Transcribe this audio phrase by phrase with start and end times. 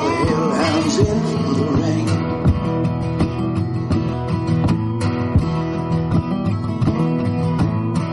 [0.00, 1.18] the hellhounds in
[1.58, 2.06] the rain.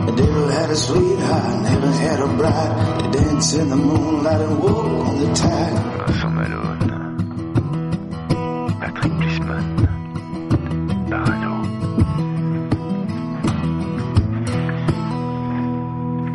[0.06, 3.02] The devil had a sweetheart, never had a bride.
[3.02, 6.29] They dance in the moonlight and walk on the tide.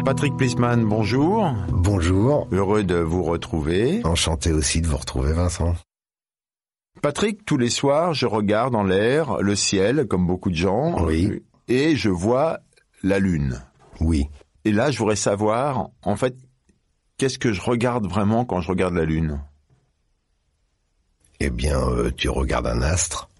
[0.04, 1.54] Patrick Plisman, bonjour.
[1.70, 2.46] Bonjour.
[2.52, 4.02] Heureux de vous retrouver.
[4.04, 5.74] Enchanté aussi de vous retrouver, Vincent.
[7.00, 11.02] Patrick, tous les soirs, je regarde en l'air le ciel, comme beaucoup de gens.
[11.06, 11.42] Oui.
[11.68, 12.60] Et je vois
[13.02, 13.62] la lune.
[13.98, 14.28] Oui.
[14.66, 16.36] Et là, je voudrais savoir, en fait,
[17.16, 19.40] qu'est-ce que je regarde vraiment quand je regarde la lune?
[21.40, 23.30] Eh bien, euh, tu regardes un astre.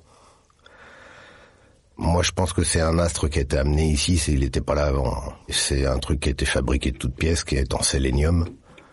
[1.96, 4.60] Moi, je pense que c'est un astre qui a été amené ici, c'est- il n'était
[4.60, 5.22] pas là avant.
[5.48, 8.46] C'est un truc qui a été fabriqué de toutes pièces, qui est en sélénium.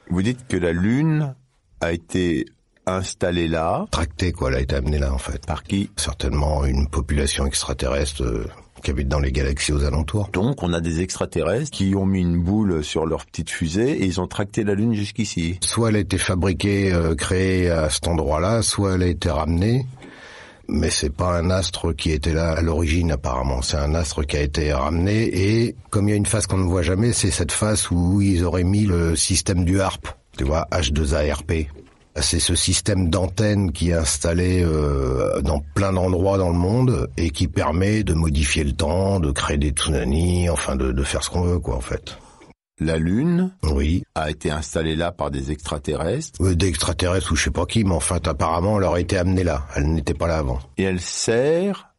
[0.09, 1.33] Vous dites que la lune
[1.79, 2.45] a été
[2.85, 3.85] installée là.
[3.91, 5.45] Tracté, quoi, elle a été amenée là, en fait.
[5.45, 5.89] Par qui?
[5.95, 8.47] Certainement une population extraterrestre euh,
[8.83, 10.29] qui habite dans les galaxies aux alentours.
[10.33, 14.05] Donc, on a des extraterrestres qui ont mis une boule sur leur petite fusée et
[14.05, 15.59] ils ont tracté la lune jusqu'ici.
[15.63, 19.85] Soit elle a été fabriquée, euh, créée à cet endroit-là, soit elle a été ramenée.
[20.73, 23.61] Mais c'est pas un astre qui était là à l'origine apparemment.
[23.61, 26.59] C'est un astre qui a été ramené et comme il y a une face qu'on
[26.59, 30.07] ne voit jamais, c'est cette face où ils auraient mis le système du HARP.
[30.37, 31.67] Tu vois, H2ARP.
[32.15, 37.31] C'est ce système d'antenne qui est installé euh, dans plein d'endroits dans le monde et
[37.31, 41.29] qui permet de modifier le temps, de créer des tsunamis, enfin de, de faire ce
[41.29, 42.17] qu'on veut quoi en fait.
[42.83, 47.51] La lune Oui, a été installée là par des extraterrestres Euh, d'extraterrestres ou je sais
[47.51, 49.67] pas qui, mais enfin apparemment elle aurait été amenée là.
[49.75, 50.59] Elle n'était pas là avant.
[50.79, 51.89] et elle sert,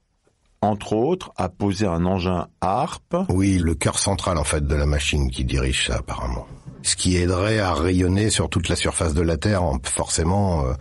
[0.61, 4.87] entre autres, à poser un engin HARP Oui, le cœur central en fait de la
[4.87, 6.47] machine qui dirige ça apparemment.
[6.83, 10.73] Ce qui aiderait à rayonner sur toute la surface de la Terre, en- forcément, euh,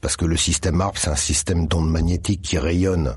[0.00, 3.16] parce que le système ARP c'est un système d'ondes magnétiques qui rayonne.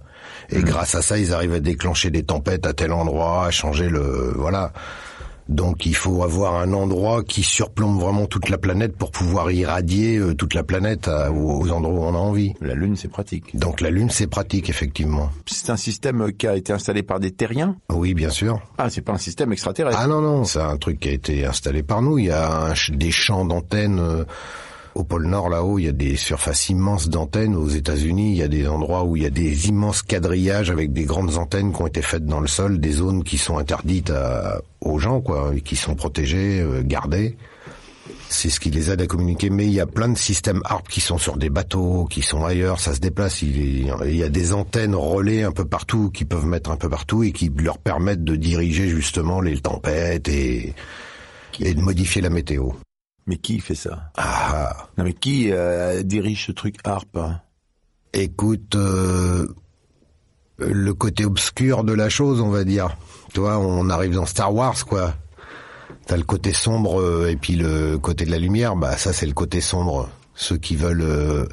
[0.49, 3.87] Et grâce à ça, ils arrivent à déclencher des tempêtes à tel endroit, à changer
[3.87, 4.73] le voilà.
[5.49, 10.17] Donc il faut avoir un endroit qui surplombe vraiment toute la planète pour pouvoir irradier
[10.17, 12.53] euh, toute la planète à- aux endroits où on a envie.
[12.61, 13.55] La lune, c'est pratique.
[13.57, 15.29] Donc la Lune, c'est pratique, effectivement.
[15.45, 17.75] C'est un système qui a été installé par des terriens?
[17.91, 18.59] Oui, bien sûr.
[18.77, 19.99] Ah, c'est pas un système extraterrestre.
[20.01, 22.17] Ah non, non, c'est un truc qui a été installé par nous.
[22.17, 24.23] Il y a un des champs d'antennes euh,
[24.95, 25.79] au pôle Nord, là-haut.
[25.79, 27.55] Il y a des surfaces immenses d'antennes.
[27.55, 30.93] Aux États-Unis, il y a des endroits où il y a des immenses quadrillages avec
[30.93, 34.09] des grandes antennes qui ont été faites dans le sol, des zones qui sont interdites
[34.11, 37.37] à- aux gens, quoi, et qui sont protégées, euh, gardées.
[38.29, 39.49] C'est ce qui les aide à communiquer.
[39.49, 42.43] Mais il y a plein de systèmes ARP qui sont sur des bateaux, qui sont
[42.43, 43.41] ailleurs, ça se déplace.
[43.43, 46.71] Il y a- il y a des antennes relais un peu partout, qui peuvent mettre
[46.71, 50.73] un peu partout et qui leur permettent de diriger justement les tempêtes et,
[51.59, 52.71] et de modifier la météo.
[53.25, 54.11] Mais qui fait ça?
[54.17, 57.39] Ah, Non, mais qui euh, dirige ce truc HARP hein?
[58.13, 59.47] Écoute, euh,
[60.59, 62.95] le côté obscur de la chose, on va dire.
[63.33, 65.15] Tu vois, on arrive dans Star Wars, quoi.
[66.05, 68.75] T'as le côté sombre euh, et puis le côté de la lumière.
[68.75, 70.09] Bah ça, c'est le côté sombre.
[70.35, 71.45] Ceux qui veulent euh,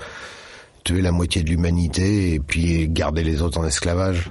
[0.84, 4.30] tuer la moitié de l'humanité et puis garder les autres en esclavage.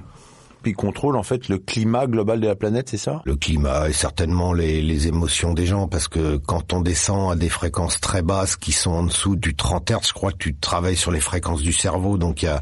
[0.61, 3.21] Puis contrôle en fait le climat global de la planète, c'est ça?
[3.25, 7.35] Le climat et certainement les, les émotions des gens, parce que quand on descend à
[7.35, 10.55] des fréquences très basses qui sont en dessous du 30 Hz, je crois que tu
[10.55, 12.59] travailles sur les fréquences du cerveau, donc il y a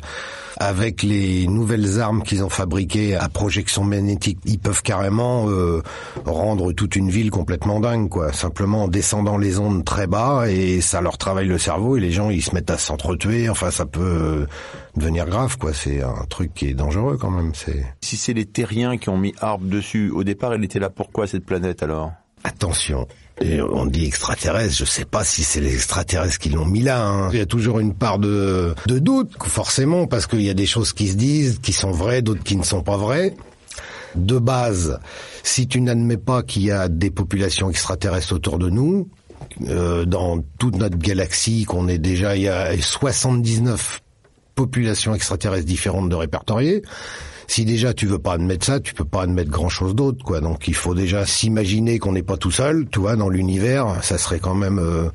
[0.59, 5.81] avec les nouvelles armes qu'ils ont fabriquées à projection magnétique, ils peuvent carrément euh,
[6.25, 8.33] rendre toute une ville complètement dingue, quoi.
[8.33, 12.11] Simplement en descendant les ondes très bas et ça leur travaille le cerveau et les
[12.11, 13.49] gens ils se mettent à s'entretuer.
[13.49, 14.47] Enfin, ça peut
[14.97, 15.73] devenir grave, quoi.
[15.73, 17.51] C'est un truc qui est dangereux quand même.
[17.55, 20.89] C'est Si c'est les terriens qui ont mis Harp dessus, au départ, elle était là
[20.89, 22.11] pourquoi cette planète alors?
[22.43, 23.07] Attention.
[23.41, 27.05] Et on dit extraterrestre, je sais pas si c'est les extraterrestres qui l'ont mis là.
[27.05, 27.29] hein.
[27.31, 30.65] Il y a toujours une part de, de doute, forcément, parce qu'il y a des
[30.65, 33.35] choses qui se disent, qui sont vraies, d'autres qui ne sont pas vraies.
[34.15, 34.99] De base,
[35.43, 39.09] si tu n'admets pas qu'il y a des populations extraterrestres autour de nous,
[39.67, 44.01] euh, dans toute notre galaxie, qu'on est déjà, il y a 79
[44.57, 46.81] populations extraterrestres différentes de répertoriées.
[47.47, 50.41] Si déjà tu veux pas admettre ça, tu peux pas admettre grand chose d'autre, quoi.
[50.41, 54.03] Donc il faut déjà s'imaginer qu'on n'est pas tout seul, tu vois, dans l'univers.
[54.03, 55.09] Ça serait quand même euh,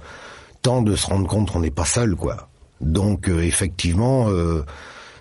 [0.62, 2.48] temps de se rendre compte qu'on n'est pas seul, quoi.
[2.80, 4.64] Donc euh, effectivement, euh,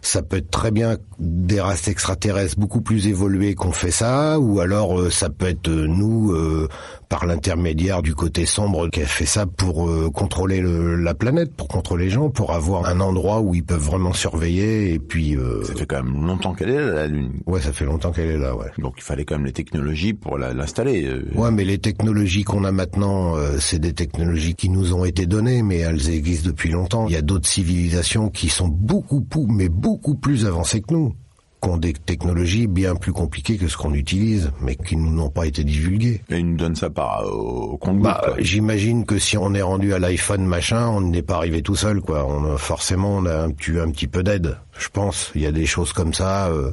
[0.02, 4.60] ça peut être très bien des races extraterrestres beaucoup plus évoluées qu'on fait ça, ou
[4.60, 6.68] alors euh, ça peut être euh, nous, euh,
[7.10, 11.54] par l'intermédiaire du côté sombre, qui a fait ça pour euh, contrôler le- la planète,
[11.56, 15.36] pour contrôler les gens, pour avoir un endroit où ils peuvent vraiment surveiller, et puis...
[15.38, 17.34] euh, Ça fait quand même longtemps qu'elle est là, la Lune.
[17.46, 18.72] ouais, ça fait longtemps qu'elle est là, ouais.
[18.80, 21.06] Donc il fallait quand même les technologies pour l'installer.
[21.06, 21.24] euh.
[21.36, 25.28] Ouais, mais les technologies qu'on a maintenant, euh, c'est des technologies qui nous ont été
[25.28, 27.06] données, mais elles existent depuis longtemps.
[27.08, 31.14] Il y a d'autres civilisations qui sont beaucoup, mais beaucoup plus avancées que nous,
[31.62, 35.30] qui ont des technologies bien plus compliquées que ce qu'on utilise, mais qui nous n'ont
[35.30, 36.22] pas été divulguées.
[36.30, 39.62] Et ils nous donnent ça par au, au compte Bah, j'imagine que si on est
[39.62, 42.26] rendu à l'iPhone machin, on n'est pas arrivé tout seul, quoi.
[42.26, 45.32] On a, forcément, on a un, petit- un petit peu d'aide, je pense.
[45.36, 46.48] Il y a des choses comme ça.
[46.48, 46.72] euh,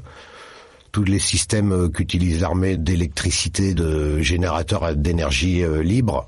[0.90, 6.26] tous les systèmes euh, qu'utilise l'armée d'électricité, de générateurs d'énergie euh, libre,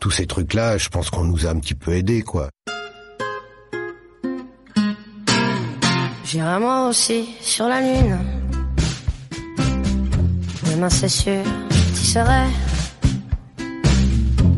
[0.00, 2.48] tous ces trucs-là, je pense qu'on nous a un petit peu aidés, quoi.
[6.32, 8.18] J'irai moi aussi sur la lune.
[10.64, 12.46] Demain c'est sûr, j'y serai.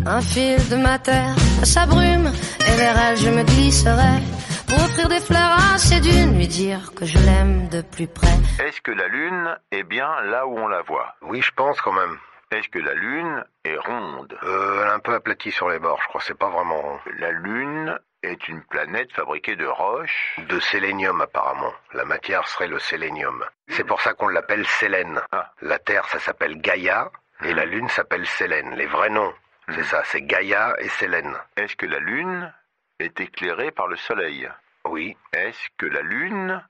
[0.06, 2.31] Un fil de ma terre à sa brume,
[2.61, 4.23] et vers elle je me glisserai.
[4.69, 8.38] Pour offrir des fleurs à ses dunes, lui dire que je l'aime de plus près.
[8.65, 11.17] Est-ce que la Lune est bien là où on la voit?
[11.23, 12.19] Oui, je pense quand même.
[12.53, 14.32] Est-ce que la Lune est ronde?
[14.44, 16.20] Euh, elle est un peu aplatie sur les bords, je crois.
[16.25, 16.99] C'est pas vraiment rond.
[17.19, 20.38] La Lune est une planète fabriquée de roches.
[20.49, 21.73] De sélénium, apparemment.
[21.93, 23.44] La matière serait le sélénium.
[23.69, 25.21] C'est pour ça qu'on l'appelle Sélène.
[25.32, 25.53] Ah.
[25.62, 27.11] La Terre, ça s'appelle Gaïa,
[27.43, 28.75] et la Lune s'appelle Sélène.
[28.75, 29.35] Les vrais noms,
[29.69, 31.35] c'est ça, c'est Gaïa et Sélène.
[31.56, 32.53] Est-ce que la Lune
[32.99, 34.49] est éclairée par le Soleil?
[34.85, 36.62] Oui, Est-ce que la Lune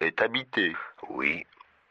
[0.00, 0.76] est habitée?
[1.08, 1.44] Oui.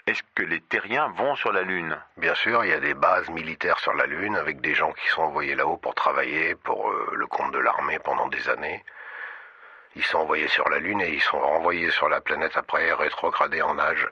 [0.08, 1.98] Est-ce que les terriens vont sur la Lune?
[2.16, 5.06] Bien sûr, il y a des bases militaires sur la Lune avec des gens qui
[5.10, 8.86] sont envoyés là-haut pour travailler pour euh, le compte de l'armée pendant des années.
[9.98, 13.64] Ils sont envoyés sur la Lune et ils sont renvoyés sur la planète après rétrogradés
[13.64, 14.08] en âge.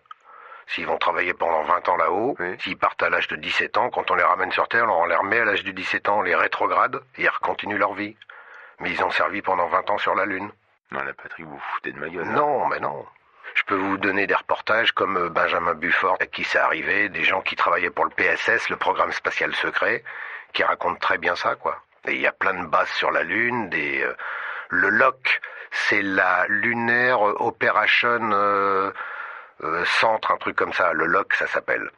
[0.67, 2.55] S'ils vont travailler pendant 20 ans là-haut, Oui.
[2.59, 5.15] s'ils partent à l'âge de 17 ans, quand on les ramène sur Terre, on les
[5.15, 8.17] remet à l'âge de 17 ans, on les rétrograde et ils continuent leur vie.
[8.79, 10.49] Mais ils ont servi pendant 20 ans sur la Lune.
[10.91, 12.25] Non, la Patrick, vous vous foutez de ma gueule.
[12.25, 12.31] là.
[12.33, 13.05] Non, mais non.
[13.53, 17.23] Je peux vous donner des reportages comme euh, Benjamin Bufford, à qui c'est arrivé, des
[17.23, 20.03] gens qui travaillaient pour le PSS, le programme spatial secret,
[20.51, 21.79] qui racontent très bien ça, quoi.
[22.07, 24.01] Et il y a plein de bases sur la Lune, des...
[24.01, 24.13] euh,
[24.69, 25.41] le LOC,
[25.89, 28.91] c'est la Lunaire Operation euh,
[29.63, 30.93] euh, Centre, un truc comme ça.
[30.93, 31.89] Le LOC, ça s'appelle.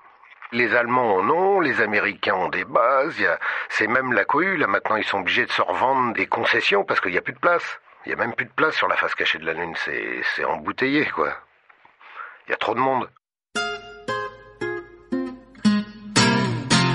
[0.51, 3.37] Les Allemands en ont, les Américains ont des bases, il y a-
[3.69, 7.01] c'est même la cohue, là maintenant ils sont obligés de se revendre des concessions parce
[7.01, 7.63] qu'il n'y a plus de place.
[8.05, 10.21] Il n'y a même plus de place sur la face cachée de la Lune, c'est
[10.35, 11.33] c'est embouteillé quoi.
[12.47, 13.09] Il y a trop de monde.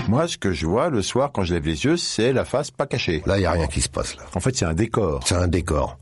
[0.09, 2.71] Moi, ce que je vois le soir quand je lève les yeux, c'est la face
[2.71, 3.23] pas cachée.
[3.27, 4.25] Là, il n'y a rien qui se passe là.
[4.35, 5.21] En fait, c'est un décor.
[5.27, 5.97] C'est un décor.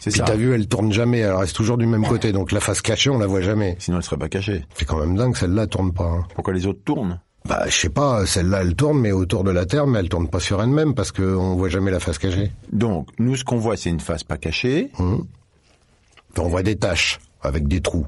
[0.00, 0.24] C'est Puis ça.
[0.24, 3.10] t'as vu, elle tourne jamais, elle reste toujours du même côté, donc la face cachée,
[3.10, 3.76] on la voit jamais.
[3.78, 4.64] Sinon, elle serait pas cachée.
[4.74, 6.04] C'est quand même dingue, celle-là tourne pas.
[6.06, 6.24] hein.
[6.34, 7.20] Pourquoi les autres tournent?
[7.46, 10.28] Bah, je sais pas, celle-là elle tourne, mais autour de la Terre, mais elle tourne
[10.28, 12.50] pas sur elle-même parce qu'on voit jamais la face cachée.
[12.72, 14.90] Donc, nous, ce qu'on voit, c'est une face pas cachée.
[14.96, 18.06] Puis on voit des taches avec des trous.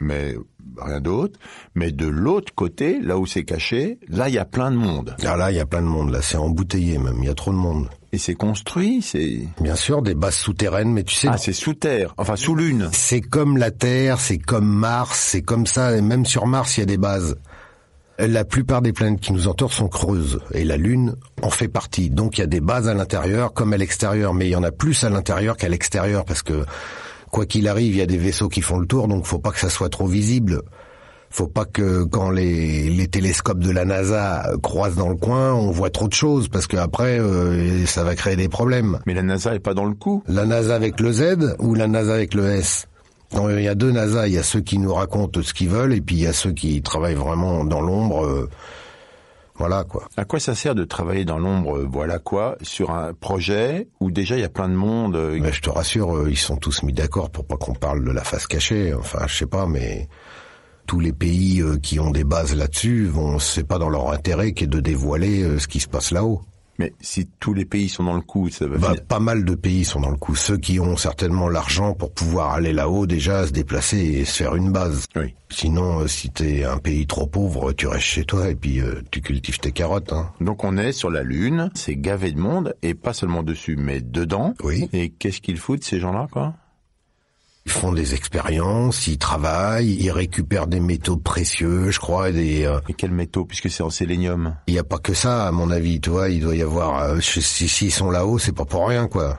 [0.00, 0.34] mais
[0.80, 1.38] rien d'autre.
[1.74, 5.14] Mais de l'autre côté, là où c'est caché, là, il y a plein de monde.
[5.26, 7.34] Ah là, il y a plein de monde, là, c'est embouteillé même, il y a
[7.34, 7.88] trop de monde.
[8.12, 9.38] Et c'est construit, c'est...
[9.60, 12.88] Bien sûr, des bases souterraines, mais tu sais, Ah, c'est sous terre, enfin sous lune.
[12.92, 16.80] c'est comme la Terre, c'est comme Mars, c'est comme ça, et même sur Mars, il
[16.80, 17.36] y a des bases.
[18.18, 22.10] La plupart des planètes qui nous entourent sont creuses, et la Lune en fait partie.
[22.10, 24.62] Donc il y a des bases à l'intérieur comme à l'extérieur, mais il y en
[24.64, 26.66] a plus à l'intérieur qu'à l'extérieur, parce que
[27.30, 29.52] quoi qu'il arrive, il y a des vaisseaux qui font le tour, donc faut pas
[29.52, 30.62] que ça soit trop visible.
[31.32, 35.70] Faut pas que quand les, les télescopes de la NASA croisent dans le coin, on
[35.70, 38.98] voit trop de choses, parce que après, euh, ça va créer des problèmes.
[39.06, 40.24] Mais la NASA est pas dans le coup.
[40.26, 42.88] La NASA avec le Z ou la NASA avec le S?
[43.32, 45.68] Non, Il y a deux NASA, il y a ceux qui nous racontent ce qu'ils
[45.68, 48.24] veulent et puis il y a ceux qui travaillent vraiment dans l'ombre.
[48.26, 48.50] euh,
[49.54, 50.08] voilà quoi.
[50.16, 54.10] À quoi ça sert de travailler dans l'ombre, euh, voilà quoi, sur un projet où
[54.10, 56.82] déjà il y a plein de monde euh, Mais je te rassure, ils sont tous
[56.82, 58.92] mis d'accord pour pas qu'on parle de la face cachée.
[58.94, 60.08] Enfin, je sais pas, mais
[60.90, 64.50] tous les pays euh, qui ont des bases là-dessus, vont, c'est pas dans leur intérêt
[64.50, 66.40] qu'est de dévoiler euh, ce qui se passe là-haut.
[66.80, 69.44] Mais si tous les pays sont dans le coup, ça va Bah, finir- pas mal
[69.44, 70.34] de pays sont dans le coup.
[70.34, 74.56] Ceux qui ont certainement l'argent pour pouvoir aller là-haut, déjà, se déplacer et se faire
[74.56, 75.04] une base.
[75.14, 75.32] Oui.
[75.48, 79.00] Sinon, euh, si t'es un pays trop pauvre, tu restes chez toi et puis euh,
[79.12, 80.12] tu cultives tes carottes.
[80.12, 80.30] Hein.
[80.40, 84.00] Donc on est sur la Lune, c'est gavé de monde, et pas seulement dessus, mais
[84.00, 84.54] dedans.
[84.64, 84.88] Oui.
[84.92, 86.54] Et qu'est-ce qu'ils foutent, ces gens-là, quoi?
[87.70, 92.32] Ils font des expériences, ils travaillent, ils récupèrent des métaux précieux, je crois.
[92.32, 95.46] Des, euh, Et quels métaux, puisque c'est en sélénium il n'y a pas que ça,
[95.46, 96.00] à mon avis.
[96.00, 97.00] Tu vois, il doit y avoir.
[97.00, 99.38] euh, si s'ils sont là-haut, c'est pas pour rien, quoi.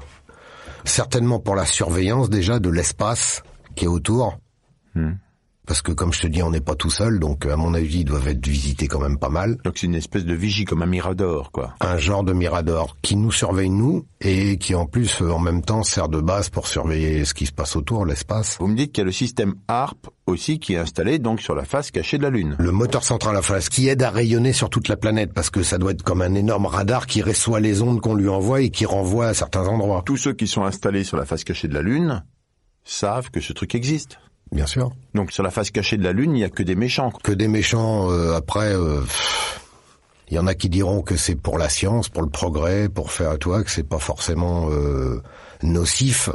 [0.85, 3.43] Certainement pour la surveillance déjà de l'espace
[3.75, 4.37] qui est autour.
[4.95, 5.15] Hmm.
[5.71, 7.99] Parce que comme je te dis, on n'est pas tout seul, donc à mon avis,
[7.99, 9.55] ils doivent être visités quand même pas mal.
[9.63, 11.75] Donc c'est une espèce de vigie, comme un mirador, quoi.
[11.79, 15.61] Un genre de mirador qui nous surveille nous et qui en plus, euh, en même
[15.61, 18.57] temps, sert de base pour surveiller ce qui se passe autour, l'espace.
[18.59, 21.55] Vous me dites qu'il y a le système HARP aussi qui est installé donc sur
[21.55, 22.57] la face cachée de la Lune.
[22.59, 25.63] Le moteur central à phase qui aide à rayonner sur toute la planète parce que
[25.63, 28.71] ça doit être comme un énorme radar qui reçoit les ondes qu'on lui envoie et
[28.71, 30.03] qui renvoie à certains endroits.
[30.05, 32.25] Tous ceux qui sont installés sur la face cachée de la Lune
[32.83, 34.17] savent que ce truc existe.
[34.51, 34.91] Bien sûr.
[35.13, 37.11] Donc sur la face cachée de la Lune, il n'y a que des méchants.
[37.23, 39.01] Que des méchants euh, après euh,
[40.29, 43.11] il y en a qui diront que c'est pour la science, pour le progrès, pour
[43.11, 45.21] faire toi que c'est pas forcément euh,
[45.61, 46.29] nocif.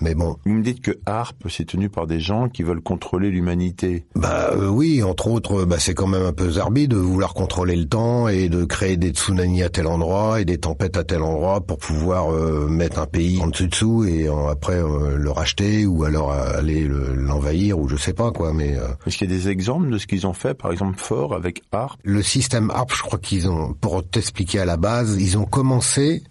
[0.00, 3.30] Mais bon, Vous me dites que HARP, c'est tenu par des gens qui veulent contrôler
[3.30, 4.04] l'humanité.
[4.14, 7.76] bah euh, oui, entre autres, bah, c'est quand même un peu zarbi de vouloir contrôler
[7.76, 11.22] le temps et de créer des tsunamis à tel endroit et des tempêtes à tel
[11.22, 15.30] endroit pour pouvoir euh, mettre un pays en dessous dessous et euh, après euh, le
[15.30, 18.52] racheter ou alors euh, aller le- l'envahir ou je sais pas quoi.
[18.54, 20.98] Mais euh, Est-ce qu'il y a des exemples de ce qu'ils ont fait, par exemple
[20.98, 25.16] fort avec HARP le système HARP, je crois qu'ils ont, pour t'expliquer à la base,
[25.20, 26.22] ils ont commencé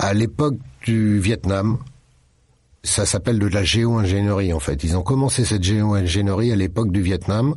[0.00, 1.78] à l'époque du Vietnam.
[2.82, 4.82] Ça s'appelle de la géo-ingénierie en fait.
[4.84, 7.54] Ils ont commencé cette géo-ingénierie à l'époque du Vietnam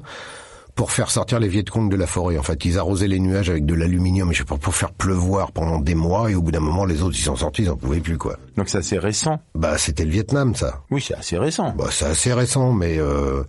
[0.75, 2.37] pour faire sortir les Vietcong de la forêt.
[2.37, 5.51] En fait, ils arrosaient les nuages avec de l'aluminium, je sais pas, pour faire pleuvoir
[5.51, 7.77] pendant des mois et au bout d'un moment, les autres, ils sont sortis, ils en
[7.77, 8.37] pouvaient plus quoi.
[8.57, 9.39] Donc c'est assez récent.
[9.55, 10.81] Bah, c'était le Vietnam, ça.
[10.89, 11.73] Oui, c'est assez récent.
[11.77, 13.43] Bah, c'est assez récent, mais euh,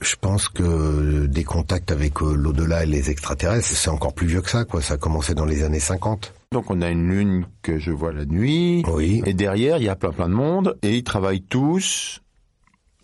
[0.00, 4.42] je pense que des contacts avec euh, l'au-delà et les extraterrestres, c'est encore plus vieux
[4.42, 4.80] que ça, quoi.
[4.82, 6.32] Ça a commencé dans les années 50.
[6.52, 8.84] Donc on a une lune que je vois la nuit.
[8.92, 9.22] Oui.
[9.26, 10.78] Et derrière, il y a plein plein de monde.
[10.82, 12.20] Et ils travaillent tous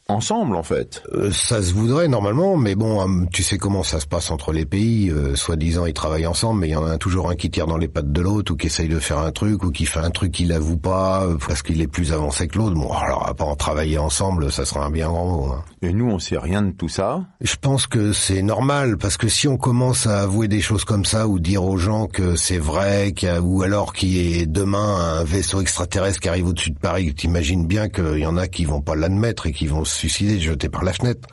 [0.08, 1.02] ensemble, en fait.
[1.14, 4.52] Euh, ça se voudrait normalement, mais bon, hum, tu sais comment ça se passe entre
[4.52, 5.10] les pays.
[5.10, 7.76] euh, Soi-disant, ils travaillent ensemble, mais il y en a toujours un qui tire dans
[7.78, 10.10] les pattes de l'autre, ou qui essaye de faire un truc, ou qui fait un
[10.10, 12.74] truc qu'il avoue pas, euh, parce qu'il est plus avancé que l'autre.
[12.74, 15.52] Bon, alors à pas en travailler ensemble, ça sera un bien grand mot.
[15.52, 15.64] hein.
[15.82, 17.22] Et nous, on sait rien de tout ça.
[17.40, 21.04] Je pense que c'est normal parce que si on commence à avouer des choses comme
[21.04, 24.40] ça ou dire aux gens que c'est vrai, qu'il y a- ou alors qu'il y
[24.40, 28.36] ait demain un vaisseau extraterrestre qui arrive au-dessus de Paris, t'imagines bien qu'il y en
[28.36, 31.28] a qui vont pas l'admettre et qui vont se suicider, jeter par la fenêtre.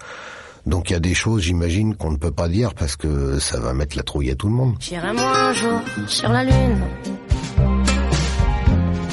[0.66, 3.60] Donc il y a des choses, j'imagine, qu'on ne peut pas dire parce que ça
[3.60, 4.76] va mettre la trouille à tout le monde.
[4.80, 6.84] J'irai moi un jour sur la lune.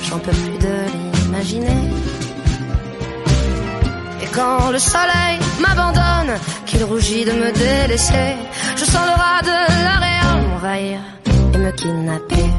[0.02, 1.90] J'en peux plus de l'imaginer.
[4.22, 8.34] Et quand le soleil m'abandonne, qu'il rougit de me délaisser,
[8.76, 11.00] je sens le rat de l'aréa m'envahir
[11.54, 12.50] et me kidnapper.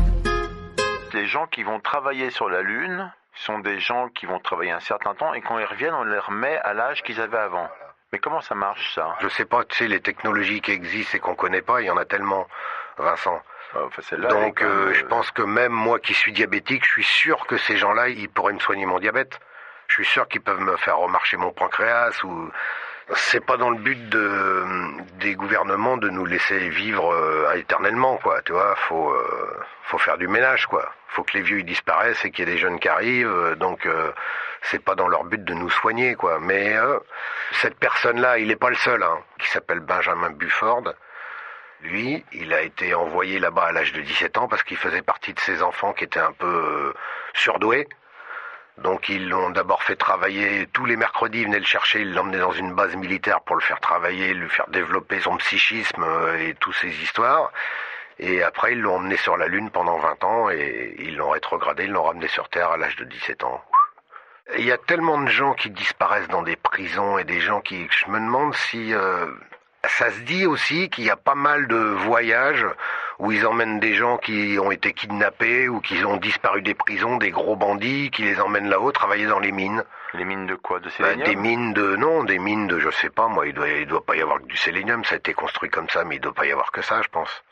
[1.14, 4.80] Les gens qui vont travailler sur la Lune sont des gens qui vont travailler un
[4.80, 7.70] certain temps et quand ils reviennent, on les remet à l'âge qu'ils avaient avant.
[8.12, 9.16] Mais comment ça marche ça?
[9.20, 11.90] Je sais pas, tu sais, les technologies qui existent et qu'on connaît pas, il y
[11.90, 12.48] en a tellement,
[12.98, 13.42] Vincent.
[13.76, 17.04] Enfin, est Donc euh, je euh, pense que même moi qui suis diabétique, je suis
[17.04, 19.40] sûr que ces gens-là, ils pourraient me soigner mon diabète.
[19.88, 22.50] Je suis sûr qu'ils peuvent me faire remarcher mon pancréas ou
[23.16, 24.66] c'est pas dans le but de
[25.20, 30.18] des gouvernements de nous laisser vivre euh, éternellement quoi, tu vois, faut euh, faut faire
[30.18, 30.92] du ménage quoi.
[31.10, 33.86] Faut que les vieux disparaissent et qu'il y ait des jeunes qui arrivent euh, donc
[33.86, 34.12] euh,
[34.64, 36.40] c'est pas dans leur but de nous soigner quoi.
[36.40, 37.00] Mais euh,
[37.54, 40.94] cette personne-là, il est pas le seul hein, qui s'appelle Benjamin Bufford.
[41.82, 45.34] Lui, il a été envoyé là-bas à l'âge de 17 ans parce qu'il faisait partie
[45.34, 46.94] de ces enfants qui étaient un peu
[47.34, 47.88] surdoués.
[48.78, 52.38] Donc ils l'ont d'abord fait travailler tous les mercredis, ils venaient le chercher, ils l'emmenaient
[52.38, 56.54] dans une base militaire pour le faire travailler, lui faire développer son psychisme euh, et
[56.56, 57.52] toutes ces histoires.
[58.20, 61.86] Et après ils l'ont emmené sur la Lune pendant 20 ans et ils l'ont rétrogradé,
[61.86, 63.64] ils l'ont ramené sur Terre à l'âge de 17 ans.
[64.58, 67.88] Il y a tellement de gens qui disparaissent dans des prisons et des gens qui...
[67.90, 68.94] Je me demande si...
[68.94, 69.28] euh,
[69.88, 72.66] ça se dit aussi qu'il y a pas mal de voyages
[73.20, 77.18] où ils emmènent des gens qui ont été kidnappés ou qui ont disparu des prisons,
[77.18, 79.84] des gros bandits, qui les emmènent là-haut travailler dans les mines.
[80.14, 80.80] Les mines de quoi?
[80.80, 83.48] De Bah, sélénium des mines de non, des mines de je sais pas moi.
[83.48, 85.04] Il doit, il doit pas y avoir que du sélénium.
[85.04, 87.08] Ça a été construit comme ça, mais il doit pas y avoir que ça, je
[87.10, 87.44] pense.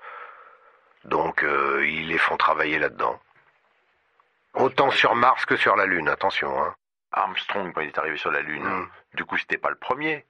[1.04, 3.20] Donc euh, ils les font travailler là-dedans.
[4.56, 6.62] Autant sur Mars que sur la Lune, attention.
[6.64, 6.74] Hein.
[7.12, 8.88] Armstrong, quand il est arrivé sur la Lune, Mm.
[9.16, 10.26] du coup, c'était pas le premier.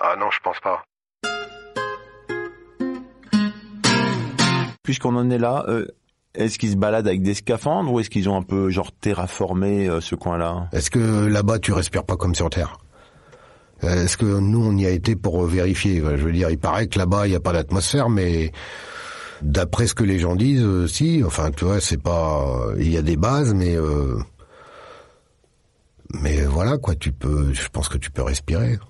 [0.00, 0.84] Ah non, je pense pas.
[4.90, 5.86] Puisqu'on en est là, euh,
[6.34, 9.88] Est-ce qu'ils se baladent avec des scaphandres ou est-ce qu'ils ont un peu genre terraformé
[9.88, 10.68] euh, ce coin-là?
[10.72, 12.78] Est-ce que là-bas tu respires pas comme sur Terre?
[13.84, 15.98] Euh, Est-ce que nous on y a été pour vérifier?
[15.98, 18.50] Je veux dire, il paraît que là-bas il n'y a pas d'atmosphère, mais
[19.42, 21.22] d'après ce que les gens disent, euh, si.
[21.24, 22.66] Enfin, tu vois, c'est pas.
[22.76, 24.18] Il y a des bases, mais euh,
[26.14, 26.96] mais voilà quoi.
[26.96, 27.52] Tu peux.
[27.52, 28.80] Je pense que tu peux respirer.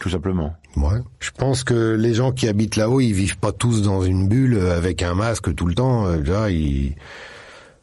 [0.00, 0.52] Tout simplement.
[0.76, 0.98] Ouais.
[1.20, 4.58] Je pense que les gens qui habitent là-haut, ils vivent pas tous dans une bulle
[4.58, 6.06] avec un masque tout le temps.
[6.06, 6.94] Euh, Déjà, ils...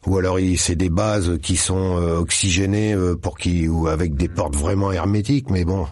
[0.05, 4.15] ou alors ils- c'est des bases qui sont euh, oxygénées euh, pour qui ou avec
[4.15, 5.49] des portes vraiment hermétiques.
[5.49, 5.87] Mais bon,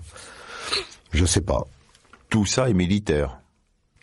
[1.12, 1.66] je sais pas.
[2.30, 3.40] Tout ça est militaire.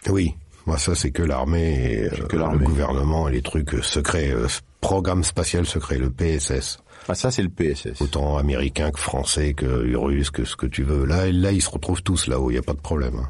[0.09, 0.35] Oui,
[0.67, 4.31] moi ça c'est que l'armée et euh, que le gouvernement et les trucs euh, secrets,
[4.31, 4.47] euh,
[4.81, 6.79] programme spatial secret, le PSS.
[7.09, 8.01] Ah ça c'est le PSS.
[8.01, 11.05] Autant américain que français que russe que ce que tu veux.
[11.07, 12.51] Là, là ils se retrouvent tous là-haut.
[12.51, 13.15] Il y a pas de problème.
[13.23, 13.29] hein.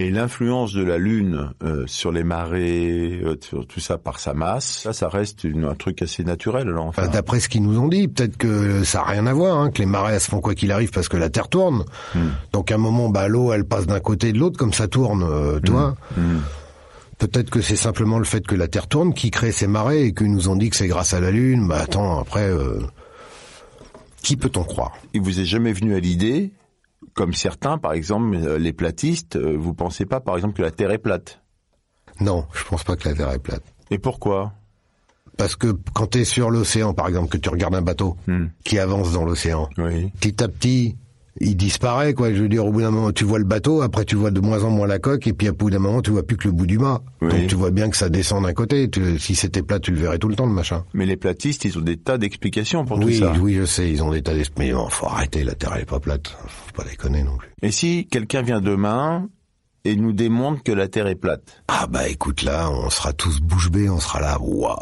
[0.00, 4.32] Et l'influence de la Lune euh, sur les marées, euh, sur tout ça par sa
[4.32, 6.68] masse, ça, ça reste une- un truc assez naturel.
[6.68, 9.32] Alors, enfin, Enfin, D'après ce qu'ils nous ont dit, peut-être que ça a rien à
[9.32, 11.48] voir, hein, que les marées elles se font quoi qu'il arrive parce que la Terre
[11.48, 11.84] tourne.
[12.52, 14.86] Donc à un moment, bah l'eau elle passe d'un côté et de l'autre comme ça
[14.86, 15.96] tourne, euh, tu vois.
[17.18, 20.12] Peut-être que c'est simplement le fait que la Terre tourne qui crée ces marées et
[20.12, 21.66] que nous ont dit que c'est grâce à la Lune.
[21.66, 22.80] Bah attends, après, euh,
[24.22, 24.92] qui peut-on croire?
[25.14, 26.52] Il vous est jamais venu à l'idée,
[27.14, 30.70] comme certains, par exemple, euh, les platistes, euh, vous pensez pas, par exemple, que la
[30.70, 31.40] Terre est plate?
[32.20, 33.62] Non, je pense pas que la Terre est plate.
[33.90, 34.52] Et pourquoi?
[35.36, 38.46] Parce que quand tu es sur l'océan, par exemple, que tu regardes un bateau Hmm.
[38.64, 40.10] qui avance dans l'océan, Oui.
[40.20, 40.96] petit à petit,
[41.40, 42.32] il disparaît, quoi.
[42.32, 44.40] Je veux dire, au bout d'un moment, tu vois le bateau, après tu vois de
[44.40, 46.48] moins en moins la coque, et puis au bout d'un moment, tu vois plus que
[46.48, 47.00] le bout du mât.
[47.20, 47.28] Oui.
[47.30, 48.88] Donc tu vois bien que ça descend d'un côté.
[48.90, 50.84] Tu- si c'était plat, tu le verrais tout le temps, le machin.
[50.94, 53.32] Mais les platistes, ils ont des tas d'explications pour oui, tout ça.
[53.40, 54.66] oui, je sais, ils ont des tas d'esprit.
[54.68, 56.28] Mais bon, faut arrêter, la Terre elle est pas plate.
[56.46, 57.48] Faut pas déconner non plus.
[57.62, 59.28] Et si quelqu'un vient demain
[59.90, 63.40] et nous démontre que la Terre est plate Ah bah écoute là, on sera tous
[63.40, 64.76] bouche bée, on sera là, waouh,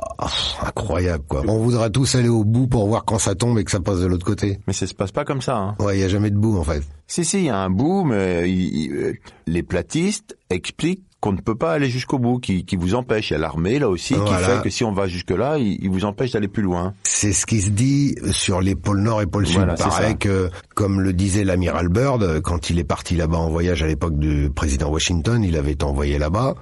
[0.62, 1.42] incroyable quoi.
[1.46, 4.00] On voudra tous aller au bout pour voir quand ça tombe et que ça passe
[4.00, 4.58] de l'autre côté.
[4.66, 5.56] Mais ça se passe pas comme ça.
[5.56, 5.76] Hein.
[5.78, 6.82] Ouais, il y a jamais de bout en fait.
[7.06, 9.12] Si, si, il y a un bout, mais il- il- euh,
[9.46, 13.30] les platistes expliquent qu'on ne peut pas aller jusqu'au bout, qui, qui vous empêche.
[13.30, 15.90] Il y a l'armée, là aussi, qui fait que si on va jusque-là, il, il
[15.90, 16.94] vous empêche d'aller plus loin.
[17.04, 19.56] C'est ce qui se dit sur les pôles Nord et pôle Sud.
[19.56, 23.48] Voilà, c'est Pareil que, comme le disait l'amiral Byrd, quand il est parti là-bas en
[23.48, 26.54] voyage à l'époque du président Washington, il avait été envoyé là-bas,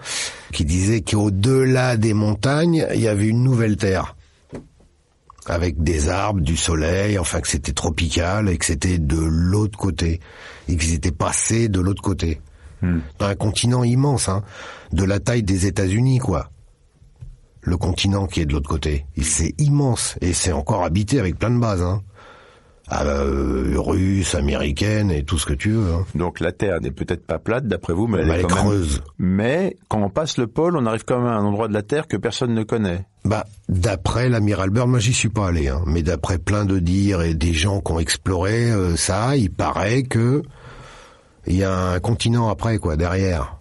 [0.52, 4.16] qui disait qu'au-delà des montagnes, il y avait une nouvelle terre.
[5.46, 10.20] Avec des arbres, du soleil, enfin que c'était tropical et que c'était de l'autre côté.
[10.68, 12.40] Et qu'ils étaient passés de l'autre côté.
[13.18, 14.42] Dans un continent immense, hein,
[14.92, 16.50] de la taille des États-Unis, quoi
[17.66, 19.06] le continent qui est de l'autre côté.
[19.20, 21.82] C'est immense et c'est encore habité avec plein de bases.
[21.82, 22.02] Hein.
[22.88, 25.94] Ah, euh, russe, américaine et tout ce que tu veux.
[25.94, 26.04] Hein.
[26.14, 28.56] Donc la Terre n'est peut-être pas plate, d'après vous, mais elle, Bah, est quand même...
[28.66, 29.02] creuse.
[29.18, 31.82] Mais quand on passe le pôle, on arrive quand même à un endroit de la
[31.82, 33.06] Terre que personne ne connaît.
[33.24, 37.22] Bah, d'après l'amiral Byrd, moi j'y suis pas allé, hein, mais d'après plein de dires
[37.22, 40.42] et des gens qui ont exploré euh, ça, il paraît que
[41.46, 43.58] il y a un continent après, quoi, derrière.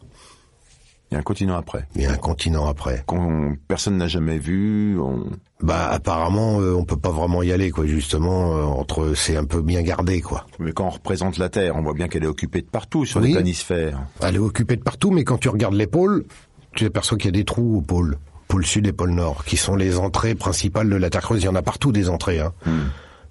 [1.12, 1.86] Il y a un continent après.
[1.96, 3.04] Il y a un continent après.
[3.06, 5.00] Qu'on personne n'a jamais vu.
[5.00, 5.26] On...
[5.62, 7.86] Bah, apparemment, euh, on peut pas vraiment y aller, quoi.
[7.86, 10.48] Justement, euh, entre, c'est un peu bien gardé, quoi.
[10.60, 13.22] Mais quand on représente la Terre, on voit bien qu'elle est occupée de partout sur
[13.22, 13.28] Oui.
[13.28, 14.00] les planisphères.
[14.22, 16.26] Elle est occupée de partout, mais quand tu regardes les pôles,
[16.76, 18.18] tu aperçois qu'il y a des trous au pôle.
[18.48, 21.44] Pôle sud et pôle nord, qui sont les entrées principales de la Terre creuse.
[21.44, 22.54] Il y en a partout des entrées, hein.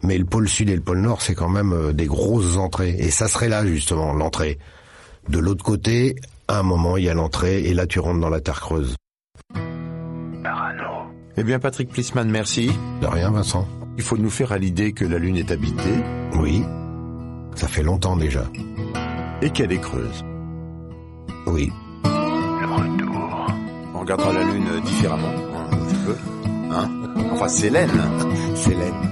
[0.03, 2.97] Mais le pôle sud et le pôle nord, c'est quand même euh, des grosses entrées.
[2.99, 4.59] Et ça serait là, justement, l'entrée.
[5.29, 6.17] De l'autre côté,
[6.49, 8.97] à un moment, il y a l'entrée, et là, tu rentres dans la Terre creuse.
[10.43, 11.09] Parano.
[11.37, 12.71] Eh bien, Patrick Plisman, merci.
[13.01, 16.03] De rien, Vincent Il faut nous faire à l'idée que la Lune est habitée
[16.39, 16.63] Oui.
[17.55, 18.45] Ça fait longtemps déjà.
[19.41, 20.25] et qu'elle est creuse.
[21.47, 21.71] Oui.
[22.05, 23.47] Le retour.
[23.95, 26.17] On regardera la Lune différemment, hein, un petit peu.
[26.73, 26.91] Hein
[27.33, 27.91] enfin, c'est laine.
[28.55, 29.12] C'est laine.